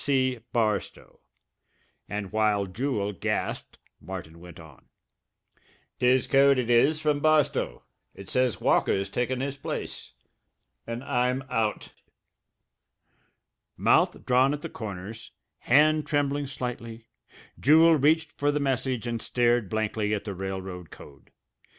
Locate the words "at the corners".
14.55-15.33